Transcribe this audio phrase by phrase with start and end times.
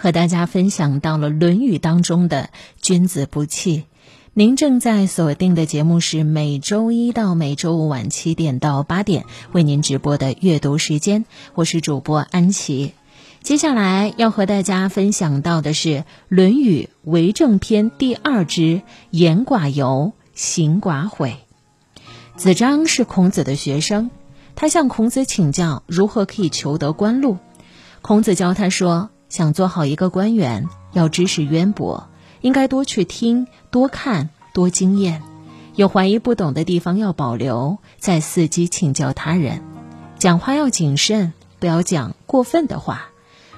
[0.00, 2.50] 和大家分享到了《论语》当中的
[2.80, 3.86] “君子不器”。
[4.32, 11.24] 您正在锁定的节目是每周一到每周五晚七点到八点为您直播的阅读时间，
[11.56, 12.92] 我是主播安琪。
[13.42, 15.88] 接下来要和大家分享到的是
[16.28, 21.38] 《论语·为政篇》第二之“言寡尤，行寡悔”。
[22.38, 24.12] 子张是孔子的学生，
[24.54, 27.38] 他向孔子请教如何可以求得官禄。
[28.00, 29.10] 孔子教他说。
[29.28, 32.08] 想做好一个官员，要知识渊博，
[32.40, 35.22] 应该多去听、多看、多经验。
[35.74, 39.62] 有怀疑不懂的地方要保留，再伺机请教他人。
[40.18, 43.10] 讲话要谨慎，不要讲过分的话。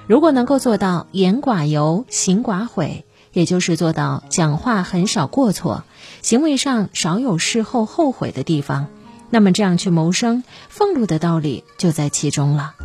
[0.07, 5.83] 如果能够做到言寡尤，行寡悔，也就是做到讲话很少过错，
[6.21, 8.87] 行为上少有事后后悔的地方，
[9.29, 12.75] 那么这样去谋生，俸禄的道理就在其中了。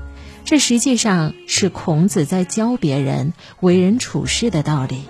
[0.47, 5.03] 这实际上是孔子在教别人为人处事的道理。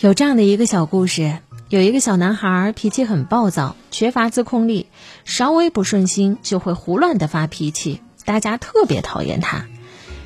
[0.00, 1.38] 有这样的一个小故事：
[1.68, 4.88] 有一个小男孩脾气很暴躁，缺乏自控力，
[5.24, 9.66] 稍微不顺心就会胡乱的发脾气，大家特别讨厌他。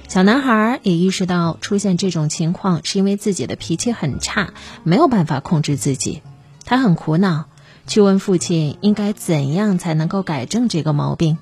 [0.09, 6.23] 小男孩也意识到出现这种情况是因为自己的脾气很差，没有办法控制自己。
[6.65, 7.45] 他很苦恼，
[7.87, 11.37] 去问父亲应该怎样才能够改正这个毛病。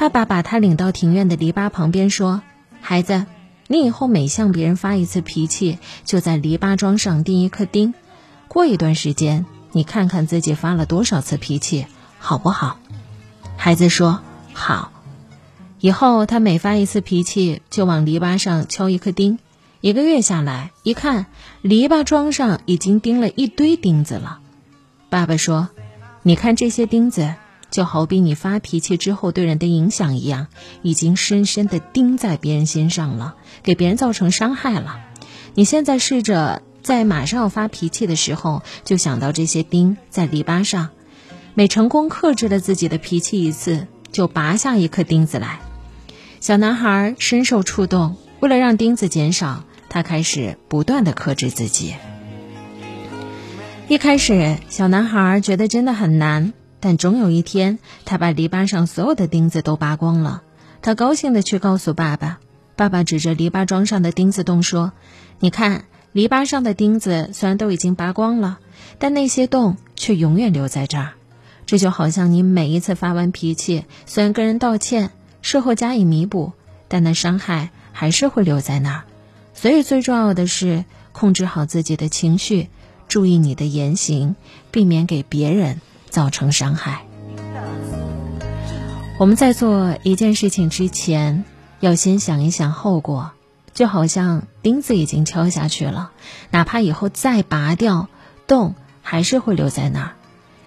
[0.00, 2.40] 爸爸把他领到庭院的篱笆旁边，说
[2.80, 3.26] ：“孩子，
[3.66, 7.92] 你以后每向别人发一次脾气，就在篱笆桩上钉一颗钉。
[8.48, 11.84] 过一段时间，你看看自己发了多少次脾气，
[12.18, 12.78] 好不好？”
[13.58, 14.22] 孩子说
[14.54, 14.90] ：“好。”
[15.80, 19.38] 以后他每发一次脾气，就往篱笆上敲一颗钉。
[19.82, 21.26] 一个月下来，一看
[21.60, 24.38] 篱笆桩上已经钉了一堆钉子了。
[25.10, 25.68] 爸爸说
[26.24, 27.34] ：“你看这些钉子。”
[27.70, 30.48] 就好比你发脾气之后对人的影响一样，
[30.82, 35.00] 已经深深的钉在别人心上了，给别人造成伤害了。
[35.54, 40.90] 你现在试着在马上要发脾气的时候，就想到这些钉在篱笆上，
[41.54, 45.60] 每成功克制了自己的脾气一次，就拔下一颗钉子来。
[46.40, 51.94] 小男孩深受触动，为了让钉子减少，他开始不断的克制自己。
[53.88, 56.52] 一开始，小男孩觉得真的很难。
[56.80, 60.42] 但总有一天，他把篱笆上所有的钉子都拔光了。
[60.82, 62.40] 他高兴地去告诉爸爸。
[62.74, 64.92] 爸爸指着篱笆桩上的钉子洞说
[65.38, 68.58] ：“你看，篱笆上的钉子虽然都已经拔光了，
[68.98, 71.12] 但那些洞却永远留在这儿。
[71.66, 75.10] 这就好像你每一次发完脾气，虽然跟人道歉，
[75.42, 76.52] 事后加以弥补，
[76.88, 79.04] 但那伤害还是会留在那儿。
[79.52, 82.70] 所以最重要的是控制好自己的情绪，
[83.06, 84.36] 注意你的言行，
[84.70, 87.02] 避免给别人。”造成伤害。
[89.18, 91.44] 我们在做一件事情之前，
[91.80, 93.30] 要先想一想后果。
[93.72, 96.10] 就好像钉子已经敲下去了，
[96.50, 98.08] 哪怕以后再拔掉，
[98.46, 100.12] 洞还是会留在那儿。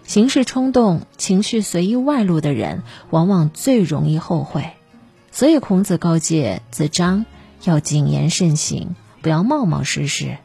[0.06, 4.72] 行事冲动、情绪随意外露的人，往往最容易后悔。
[5.32, 7.26] 所以孔子告诫子张
[7.64, 10.38] 要谨言慎行，不要冒冒失失，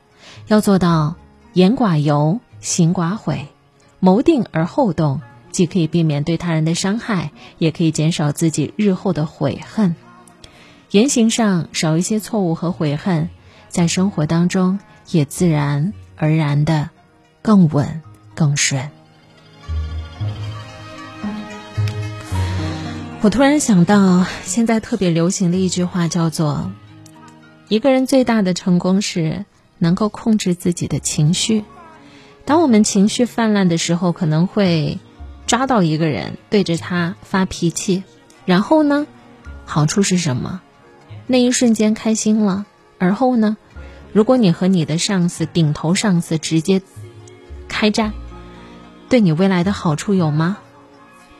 [0.48, 1.14] 要做到
[1.52, 3.46] 言寡尤，行寡悔。
[4.00, 5.20] 谋定而后动，
[5.50, 9.96] 既可以避免对他人的伤害，也可以减少自己日后的悔恨。
[10.90, 13.28] 言行上少一些错误和悔恨，
[13.68, 14.78] 在生活当中
[15.10, 16.90] 也自然而然的
[17.42, 18.00] 更稳
[18.34, 18.88] 更顺。
[23.20, 26.70] 我突然想到，现在特别流行的一句话叫做
[27.68, 29.44] ：“一个人最大的成功是
[29.78, 31.64] 能够控制自己的情绪。”
[32.48, 35.00] 当我们情绪泛滥的时候，可能会
[35.46, 38.04] 抓到一个人，对着他发脾气，
[38.46, 39.06] 然后呢，
[39.66, 40.62] 好处是什么？
[41.26, 42.64] 那一瞬间开心了。
[42.96, 43.58] 而后呢，
[44.14, 46.80] 如果你和你的上司、顶头上司直接
[47.68, 48.14] 开战，
[49.10, 50.56] 对你未来的好处有吗？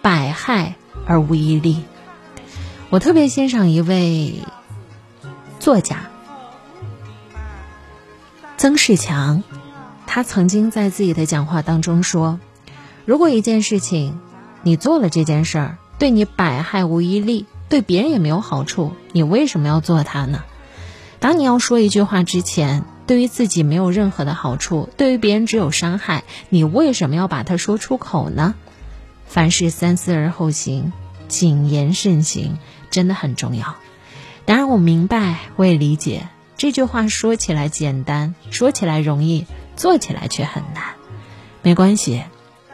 [0.03, 0.75] 百害
[1.07, 1.85] 而无一利。
[2.91, 4.43] 我特别欣赏一位
[5.59, 6.11] 作家
[8.59, 9.43] 曾仕强。
[10.19, 12.41] 他曾经在自己的讲话当中说
[13.07, 14.19] ：“如果一件事情，
[14.65, 20.43] 你做了这件事儿，对你百害无一利，对别人也没有好处，你为什么要做它呢？
[21.21, 28.57] 当你要说一句话之前，对于自己没有任何的好处，对于别人只有伤害，你为什么要把它说出口呢？
[29.25, 30.93] 凡事三思而后行，
[31.29, 32.59] 谨言慎行，
[32.91, 33.77] 真的很重要。
[34.45, 36.27] 当然，我明白，我也理解
[36.57, 39.47] 这句话说起来简单，说起来容易。”
[39.79, 40.97] 做起来却很难，
[41.63, 42.25] 没关系，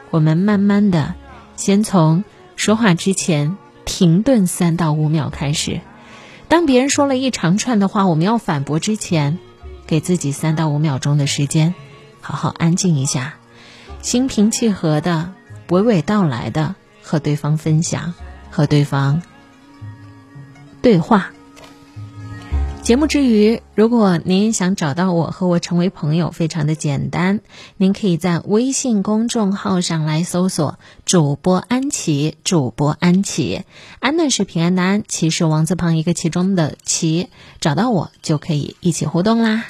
[0.08, 1.14] 我们慢慢的，
[1.54, 2.24] 先从
[2.56, 5.82] 说话之前停顿三到五秒开始。
[6.48, 9.38] 当别人说了一长串的话，我们要反驳之前，
[9.86, 11.74] 给自己三到五秒钟的时间，
[12.22, 13.34] 好好安静一下，
[14.00, 15.34] 心平气和的、
[15.68, 18.14] 娓娓道来的和对方分享，
[18.50, 19.20] 和对方
[20.80, 21.33] 对话。
[22.84, 27.40] 节目之余，如果您想找到我和我成为朋友，非常的简单，
[27.78, 33.62] 您可以在微信公众号上来搜索“主播安琪”，主播安琪，
[34.00, 39.64] 安呢是平安的安，琪是王字旁一个其中的琪，找到我就可以一起互动啦。